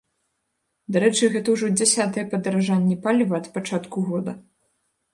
[0.95, 4.31] Дарэчы, гэта ўжо дзясятае падаражанне паліва ад пачатку года.